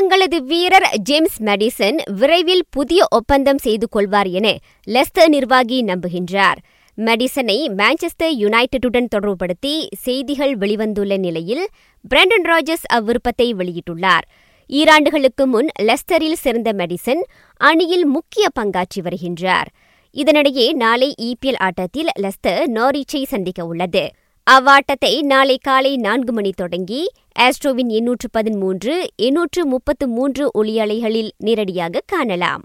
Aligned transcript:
தங்களது 0.00 0.38
வீரர் 0.42 0.86
James 0.98 1.42
medicine 1.42 1.96
விரைவில் 2.18 2.62
புதிய 2.70 3.06
ஒப்பந்தம் 3.10 3.58
செய்து 3.58 3.88
கொள்வார் 3.88 4.26
என 4.26 4.56
லெஸ்டர் 4.86 5.28
நிர்வாகி 5.28 5.84
நம்புகின்றார். 5.84 6.58
மெடிசனை 6.98 7.56
மான்செஸ்டர் 7.80 8.32
யுனைடெட்டுடன் 8.42 9.08
தொடர்புபடுத்தி 9.14 9.74
செய்திகள் 9.98 10.58
வெளிவந்துள்ள 10.58 11.18
நிலையில் 11.18 11.68
பிரெண்டன் 12.10 12.46
ராஜர்ஸ் 12.52 12.86
அவ்விருப்பத்தை 12.92 13.48
வெளியிட்டுள்ளார். 13.54 14.26
ஈராண்டுகளுக்கு 14.70 15.46
முன் 15.46 15.68
லெஸ்டரில் 15.82 16.40
சிறந்த 16.44 16.72
மெடிசன் 16.72 17.22
அணியில் 17.56 18.06
முக்கிய 18.06 18.46
பங்காற்றி 18.60 19.02
வருகின்றார். 19.02 19.70
இதனிடையே 20.16 20.72
நாளை 20.72 21.14
இபிஎல் 21.22 21.60
ஆட்டத்தில் 21.60 22.12
லெஸ்டர் 22.20 22.64
நாரிச்சை 22.74 23.22
சந்திக்க 23.24 23.64
உள்ளது. 23.64 24.10
அவ்வாட்டத்தை 24.52 25.22
நாளை 25.22 25.58
காலை 25.62 25.96
நான்கு 25.96 26.32
மணி 26.32 26.50
தொடங்கி 26.50 27.10
ஆஸ்ட்ரோவின் 27.38 27.86
எண்ணூற்று 27.86 28.28
பதிமூன்று 28.30 29.08
எண்ணூற்று 29.16 29.66
முப்பத்து 29.66 30.08
மூன்று 30.08 30.50
ஒளியலைகளில் 30.54 31.30
நேரடியாக 31.36 32.02
காணலாம். 32.06 32.62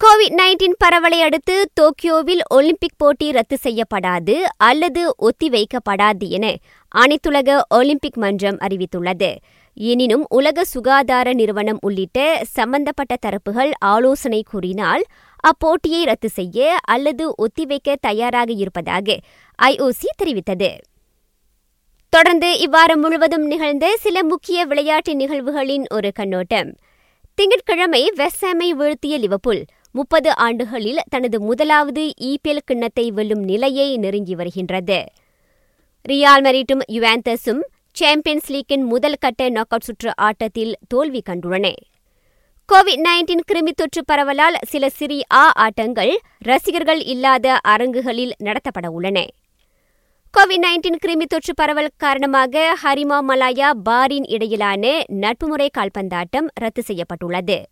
கோவிட் 0.00 0.36
நைன்டீன் 0.40 0.76
பரவலை 0.84 1.20
அடுத்து 1.20 1.70
டோக்கியோவில் 1.80 2.40
ஒலிம்பிக் 2.54 2.96
போட்டி 2.96 3.30
ரத்து 3.30 3.58
செய்யப்படாது 3.62 4.36
அல்லது 4.56 5.14
ஒத்திவைக்கப்படாது 5.18 6.28
என 6.28 6.54
அனைத்துலக 6.94 7.60
ஒலிம்பிக் 7.68 8.16
மன்றம் 8.16 8.56
அறிவித்துள்ளது. 8.56 9.36
எனினும் 9.74 10.24
உலக 10.28 10.64
சுகாதார 10.64 11.32
நிறுவனம் 11.32 11.78
உள்ளிட்ட 11.80 12.44
சம்பந்தப்பட்ட 12.48 13.16
தரப்புகள் 13.26 13.70
ஆலோசனை 13.78 14.42
கூறினால் 14.50 15.04
அப்போட்டியை 15.42 16.04
ரத்து 16.04 16.28
செய்ய 16.28 16.78
அல்லது 16.82 17.34
ஒத்திவைக்க 17.38 17.96
தயாராக 18.00 18.52
இருப்பதாக 18.52 19.18
ஐஓசி 19.62 20.08
தெரிவித்தது. 20.22 20.78
தொடர்ந்து 22.08 22.48
இவ்வாரம் 22.54 23.00
முழுவதும் 23.00 23.46
நிகழ்ந்த 23.46 23.96
சில 23.96 24.24
முக்கிய 24.24 24.64
விளையாட்டு 24.64 25.14
நிகழ்வுகளின் 25.14 25.84
ஒரு 25.94 26.12
கண்ணோட்டம். 26.14 26.76
திங்கட்கிழமை 27.34 28.12
வெஸ்ஸாமை 28.16 28.68
வீழ்த்திய 28.70 29.18
லிவபுல் 29.18 29.62
முப்பது 29.92 30.36
ஆண்டுகளில் 30.36 31.00
தனது 31.10 31.40
முதலாவது 31.40 32.12
இபிஎல் 32.20 32.66
கிண்ணத்தை 32.66 33.10
வெல்லும் 33.10 33.42
நிலையை 33.42 33.96
நெருங்கி 33.96 34.34
வருகின்றது. 34.34 35.04
ரியால் 36.08 36.44
மெரிட்டும் 36.46 36.82
யுவாந்தஸும் 36.88 37.62
சாம்பியன்ஸ் 37.92 38.50
லீக்கின் 38.50 38.82
முதல் 38.82 39.20
கட்ட 39.20 39.48
நாக் 39.48 39.66
அவுட் 39.68 39.82
சுற்று 39.82 40.12
ஆட்டத்தில் 40.16 40.76
தோல்வி 40.88 41.22
கண்டுள்ளன. 41.30 41.72
கோவிட் 42.72 43.00
நைன்டீன் 43.02 43.42
கிருமி 43.52 43.72
தொற்று 43.76 44.04
பரவலால் 44.04 44.54
சில 44.66 44.88
சிறி 44.88 45.22
ஆ 45.32 45.50
ஆட்டங்கள் 45.54 46.18
ரசிகர்கள் 46.38 47.02
இல்லாத 47.02 47.58
அரங்குகளில் 47.62 48.32
நடத்தப்பட 48.44 48.86
உள்ளன. 48.86 49.26
கோவிட் 50.34 50.62
நைன்டீன் 50.62 50.96
கிருமி 51.06 51.22
தொற்று 51.22 51.54
பரவல் 51.54 51.90
காரணமாக 51.96 52.78
ஹரிமா 52.82 53.18
மலாயா 53.28 53.70
பாரின் 53.88 54.26
இடையிலான 54.26 55.04
நட்புமுறை 55.08 55.68
கால்பந்தாட்டம் 55.78 56.48
ரத்து 56.54 56.82
செய்யப்பட்டுள்ளது. 56.82 57.68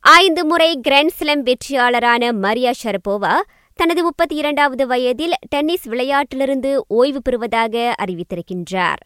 ஐந்து 0.00 0.44
முறை 0.44 0.78
கிராண்ட் 0.82 1.14
ஸ்லம் 1.20 1.42
வெற்றியாளரான 1.42 2.32
மரியா 2.32 2.70
ஷரபோவா 2.82 3.40
தனது 3.74 4.02
முப்பத்தி 4.02 4.36
இரண்டாவது 4.36 4.86
வயதில் 4.86 5.32
டென்னிஸ் 5.48 5.88
விளையாட்டிலிருந்து 5.88 6.80
ஓய்வு 6.88 7.22
பெறுவதாக 7.22 7.94
அறிவித்திருக்கின்றார். 8.02 9.02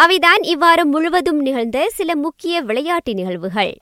அவைதான் 0.00 0.42
இவ்வாறு 0.42 0.86
முழுவதும் 0.86 1.40
நிகழ்ந்த 1.40 1.88
சில 1.88 2.16
முக்கிய 2.16 2.60
விளையாட்டு 2.60 3.14
நிகழ்வுகள். 3.14 3.74